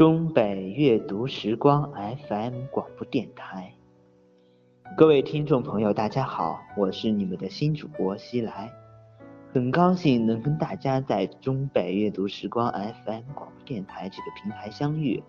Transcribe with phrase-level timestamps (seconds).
[0.00, 1.92] 中北阅读时光
[2.26, 3.74] FM 广播电台，
[4.96, 8.72] 各位听众朋友，大家好，我是你们的新主播西来，
[9.52, 15.22] 很高兴能跟大家在中北阅读时光 FM 广播电台这个平台相遇。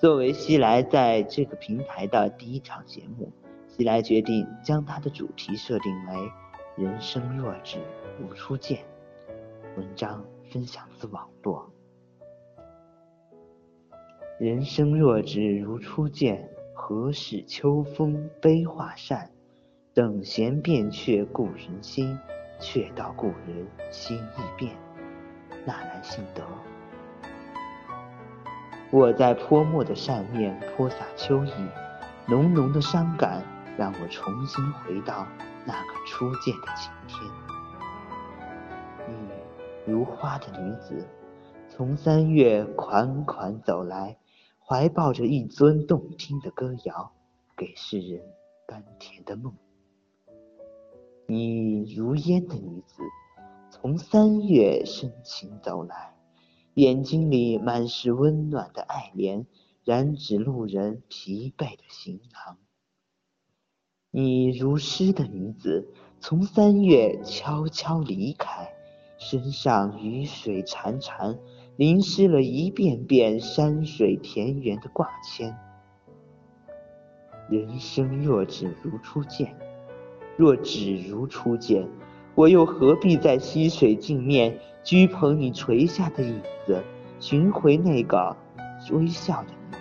[0.00, 3.30] 作为西来在这个平台的第一场节目，
[3.68, 6.30] 西来决定将它的主题设定为
[6.82, 7.76] “人生若只
[8.18, 8.78] 如初见”。
[9.76, 11.71] 文章分享自网络。
[14.42, 19.30] 人生若只如初见，何事秋风悲画扇？
[19.94, 22.18] 等闲变却故人心，
[22.58, 24.74] 却道故人心易变。
[25.64, 26.42] 纳兰性德。
[28.90, 31.52] 我在泼墨的扇面泼洒秋意，
[32.26, 33.44] 浓浓的伤感
[33.78, 35.24] 让我重新回到
[35.64, 37.30] 那个初见的晴天。
[39.06, 41.06] 你如花的女子，
[41.68, 44.16] 从三月款款走来。
[44.66, 47.12] 怀抱着一尊动听的歌谣，
[47.56, 48.22] 给世人
[48.66, 49.54] 甘甜的梦。
[51.26, 53.02] 你如烟的女子，
[53.70, 56.14] 从三月深情走来，
[56.74, 59.46] 眼睛里满是温暖的爱怜，
[59.84, 62.58] 染指路人疲惫的行囊。
[64.10, 65.88] 你如诗的女子，
[66.20, 68.72] 从三月悄悄离开，
[69.18, 71.38] 身上雨水潺潺。
[71.76, 75.56] 淋湿了一遍遍山水田园的挂牵。
[77.48, 79.56] 人生若只如初见，
[80.36, 81.88] 若只如初见，
[82.34, 86.82] 我又何必在溪水镜面居捧你垂下的影子，
[87.18, 88.36] 寻回那个
[88.90, 89.76] 微笑的你？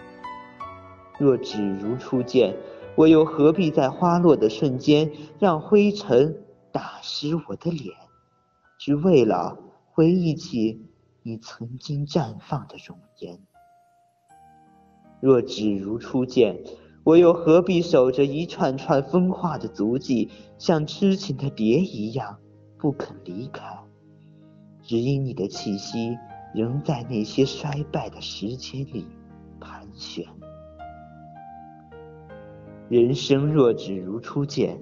[1.20, 2.56] 若只如初见，
[2.96, 6.38] 我又何必在花落的瞬间让灰尘
[6.72, 7.94] 打湿我的脸，
[8.80, 9.58] 只为了
[9.92, 10.86] 回忆起？
[11.24, 13.40] 你曾经绽放的容颜，
[15.20, 16.64] 若只如初见，
[17.04, 22.40] 我又何必守着一串串风化的足迹，像痴情的蝶一样
[22.80, 23.62] 不肯离开？
[24.82, 26.18] 只因你的气息
[26.56, 29.06] 仍在那些衰败的时间里
[29.60, 30.26] 盘旋。
[32.90, 34.82] 人生若只如初见，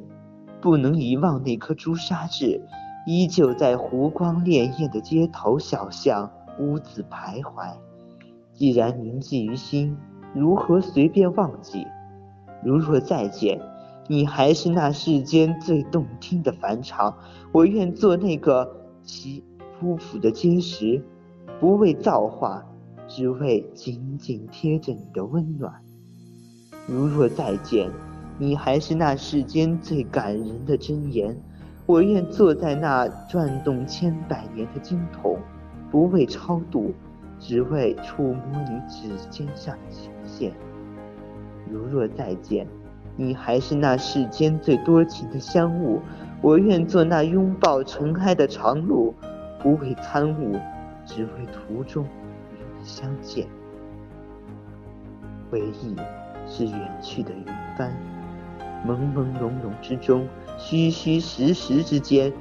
[0.62, 2.66] 不能遗忘那颗朱砂痣。
[3.06, 6.30] 依旧在湖光潋滟的街头小巷
[6.60, 7.74] 屋子徘徊。
[8.54, 9.98] 既然铭记于心，
[10.34, 11.88] 如何随便忘记？
[12.64, 13.60] 如若再见，
[14.08, 17.18] 你还是那世间最动听的返场。
[17.52, 18.70] 我愿做那个
[19.04, 19.44] 其
[19.82, 21.02] 匍匐的坚石，
[21.60, 22.66] 不为造化，
[23.08, 25.74] 只为紧紧贴着你的温暖。
[26.86, 27.90] 如若再见，
[28.38, 31.42] 你还是那世间最感人的箴言。
[31.90, 35.40] 我愿坐在那转动千百年的经筒，
[35.90, 36.94] 不为超度，
[37.40, 40.54] 只为触摸你指尖上的琴弦。
[41.68, 42.68] 如若再见，
[43.16, 46.00] 你还是那世间最多情的香雾，
[46.44, 49.16] 我愿做那拥抱尘埃的长路，
[49.58, 50.60] 不为参悟，
[51.08, 53.48] 只为途中与你相见。
[55.50, 55.96] 回忆
[56.46, 57.46] 是远去的云
[57.76, 57.92] 帆，
[58.90, 60.28] 朦朦胧胧之中。
[60.58, 62.34] 虚虚实实之间，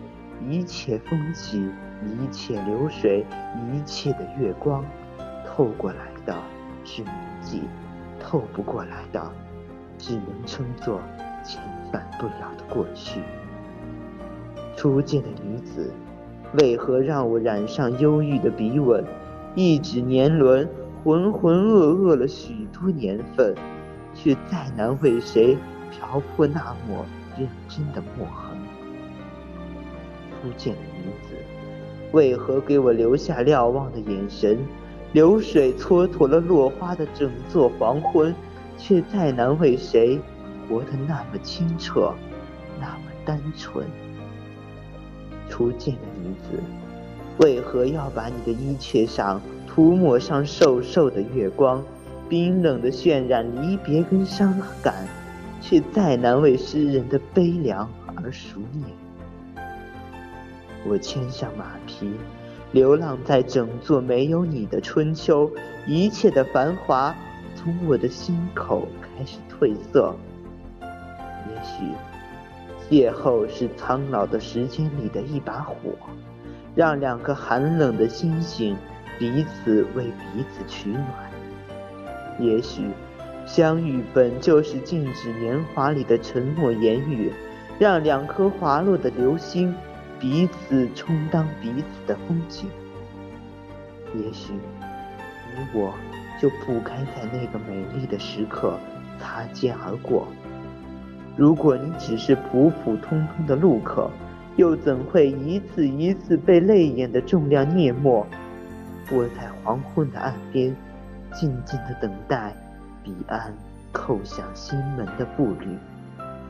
[0.49, 1.71] 一切风起，
[2.03, 3.25] 一切流水，
[3.73, 4.85] 一切的月光，
[5.47, 6.35] 透过来的
[6.85, 7.63] 是铭记，
[8.19, 9.23] 透不过来的，
[9.99, 11.01] 只能称作
[11.45, 11.59] 遣
[11.93, 13.21] 返不了的过去。
[14.75, 15.93] 初见的女子，
[16.55, 19.05] 为何让我染上忧郁的鼻吻？
[19.55, 20.69] 一指年轮，
[21.05, 23.55] 浑浑噩噩了许多年份，
[24.13, 25.57] 却再难为谁
[25.91, 27.05] 漂泊那抹。
[27.39, 28.59] 认真的墨痕，
[30.43, 31.37] 初见的女子，
[32.11, 34.59] 为何给我留下瞭望的眼神？
[35.13, 38.35] 流水蹉跎了落花的整座黄昏，
[38.77, 40.19] 却再难为谁
[40.69, 42.13] 活得那么清澈，
[42.81, 43.87] 那么单纯。
[45.49, 46.61] 初见的女子，
[47.39, 51.85] 为何要把你的衣裙上涂抹上瘦瘦的月光，
[52.29, 55.07] 冰冷的渲染离别跟伤感？
[55.69, 57.87] 却再难为诗人的悲凉
[58.17, 58.87] 而熟念。
[60.87, 62.11] 我牵上马匹，
[62.73, 65.51] 流浪在整座没有你的春秋，
[65.87, 67.15] 一切的繁华
[67.55, 70.17] 从我的心口开始褪色。
[70.81, 71.85] 也许，
[72.89, 75.75] 邂逅是苍老的时间里的一把火，
[76.75, 78.75] 让两个寒冷的星星
[79.19, 81.05] 彼此为彼此取暖。
[82.41, 82.91] 也许。
[83.49, 87.33] 相遇本就是静止年华里的沉默言语，
[87.79, 89.75] 让两颗滑落的流星
[90.21, 92.69] 彼此充当彼此的风景。
[94.15, 95.95] 也许，你我
[96.39, 98.79] 就不该在那个美丽的时刻
[99.19, 100.29] 擦肩而过。
[101.35, 104.11] 如果你只是普普通通的路客，
[104.57, 108.27] 又怎会一次一次被泪眼的重量淹没？
[109.11, 110.77] 我在黄昏的岸边，
[111.33, 112.55] 静静的等待
[113.09, 113.55] 彼岸
[113.91, 115.79] 叩响心门的步履，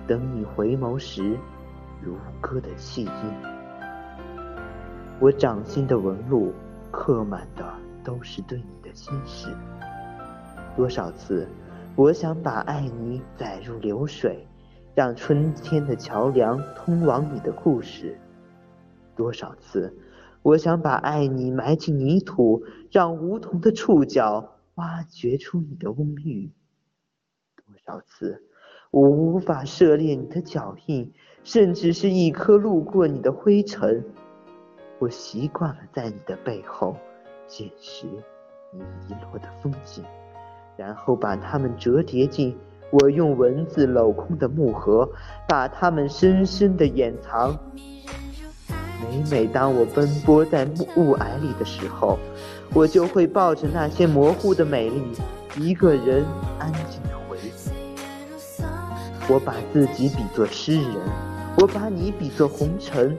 [0.09, 1.39] 等你回眸时，
[2.03, 3.11] 如歌的气音。
[5.21, 6.53] 我掌心的纹路
[6.91, 7.65] 刻满的
[8.03, 9.55] 都是对你的心事。
[10.77, 11.47] 多少次，
[11.95, 14.45] 我想把爱你载入流水，
[14.97, 18.19] 让春天的桥梁通往你的故事。
[19.15, 19.97] 多少次。
[20.43, 26.51] 我想把爱你埋进泥土，让梧桐的触角挖掘出你的温郁。
[27.57, 28.43] 多少次，
[28.91, 34.05] 我无法涉猎你的脚印，甚至是一颗路过你的灰尘。
[35.01, 36.97] 我习惯了在你的背后
[37.47, 38.07] 捡拾
[38.73, 40.05] 你遗落的风景，
[40.77, 42.57] 然后把它们折叠进
[42.93, 45.11] 我用文字镂空的木盒，
[45.49, 47.59] 把它们深深的掩藏。
[49.09, 50.65] 每每当我奔波在
[50.97, 52.19] 雾霭里的时候，
[52.75, 55.03] 我就会抱着那些模糊的美丽，
[55.57, 56.25] 一个人
[56.59, 57.51] 安静的回忆。
[59.33, 60.95] 我把自己比作诗人，
[61.59, 63.17] 我把你比作红尘。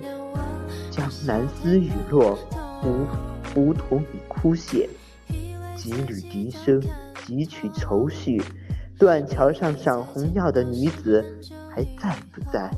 [0.91, 2.37] 江南丝雨落，
[2.83, 3.05] 梧
[3.55, 4.89] 梧桐已枯谢，
[5.75, 6.81] 几缕笛声，
[7.25, 8.41] 几曲愁绪。
[8.97, 11.23] 断桥上赏红药的女子
[11.69, 12.69] 还在不在？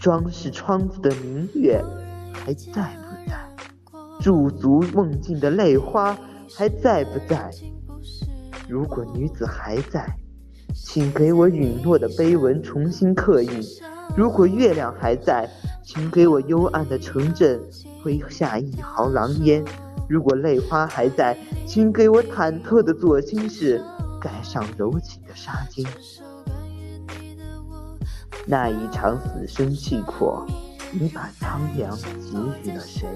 [0.00, 1.80] 装饰窗子的明月。
[2.32, 3.36] 还在不在？
[4.20, 6.16] 驻足梦境的泪花
[6.56, 7.50] 还在不在？
[8.68, 10.06] 如果女子还在，
[10.74, 13.60] 请给我陨落的碑文重新刻印；
[14.16, 15.50] 如果月亮还在，
[15.84, 17.60] 请给我幽暗的城镇
[18.02, 19.64] 挥下一毫狼烟；
[20.08, 21.36] 如果泪花还在，
[21.66, 23.82] 请给我忐忑的左心室
[24.20, 25.86] 盖上柔情的纱巾。
[28.46, 30.46] 那一场死生契阔。
[30.94, 33.08] 你把苍凉给予了谁？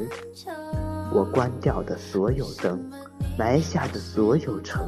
[1.13, 2.83] 我关掉的所有灯，
[3.39, 4.83] 埋下的所有尘，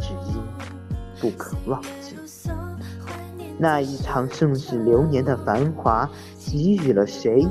[0.00, 0.40] 只因
[1.20, 2.16] 不肯忘记。
[3.58, 6.08] 那一场盛世流年的繁华，
[6.38, 7.44] 给予了谁？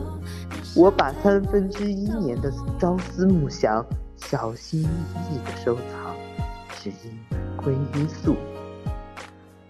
[0.73, 2.49] 我把三分之一年的
[2.79, 3.85] 朝思暮想，
[4.15, 6.15] 小心翼翼的收藏，
[6.77, 7.19] 只因
[7.57, 8.37] 归于素。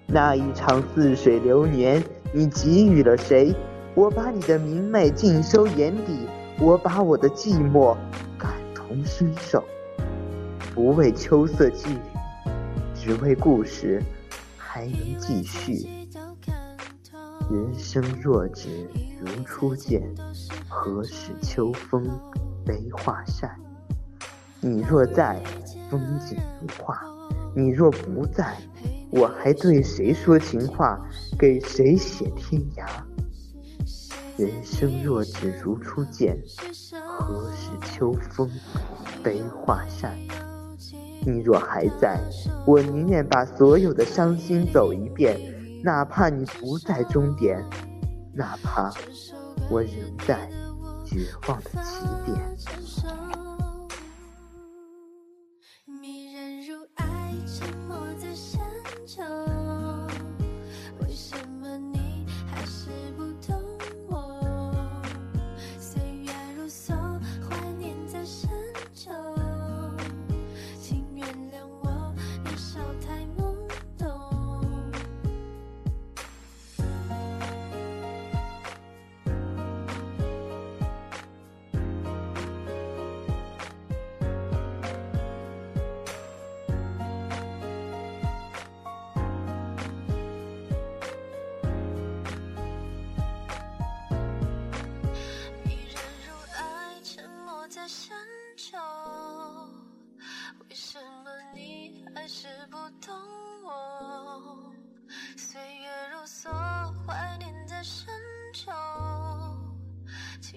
[0.05, 3.55] 那一场似水流年，你给予了谁？
[3.95, 6.27] 我把你的明媚尽收眼底，
[6.59, 7.95] 我把我的寂寞
[8.37, 9.63] 感同身受，
[10.73, 11.99] 不为秋色寄语，
[12.93, 14.03] 只为故事
[14.57, 15.87] 还能继续。
[17.49, 18.85] 人生若只
[19.17, 20.03] 如初见，
[20.67, 22.03] 何事秋风
[22.65, 23.49] 悲画扇？
[24.59, 25.41] 你若在，
[25.89, 26.95] 风景如画；
[27.55, 28.57] 你若不在，
[29.09, 30.99] 我还对谁说情话？
[31.39, 32.85] 给谁写天涯？
[34.37, 36.37] 人生若只如初见，
[37.07, 38.51] 何事秋风
[39.23, 40.17] 悲画扇？
[41.25, 42.19] 你若还在，
[42.67, 45.39] 我宁愿把所有的伤心走一遍，
[45.81, 47.63] 哪怕你不在终点，
[48.33, 48.93] 哪怕
[49.69, 49.91] 我仍
[50.27, 50.49] 在
[51.05, 53.34] 绝望的起点。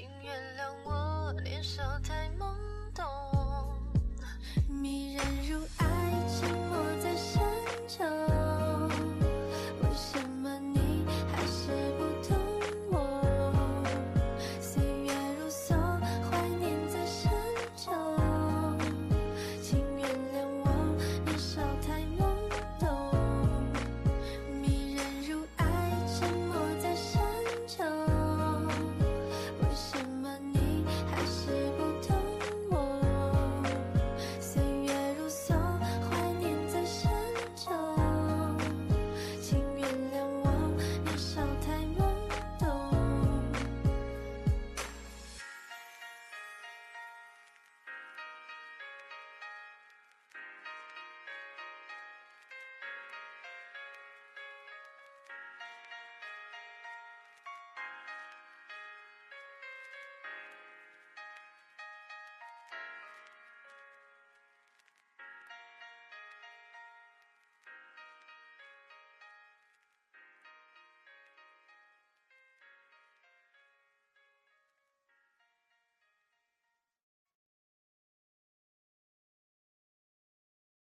[0.08, 2.57] 请原谅我年少太懵。